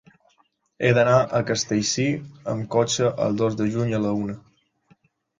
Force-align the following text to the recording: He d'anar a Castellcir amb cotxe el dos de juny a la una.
He 0.85 0.89
d'anar 0.97 1.17
a 1.17 1.41
Castellcir 1.49 2.05
amb 2.53 2.65
cotxe 2.75 3.11
el 3.27 3.37
dos 3.43 3.59
de 3.59 3.67
juny 3.75 3.93
a 3.99 4.01
la 4.07 4.15
una. 4.23 4.35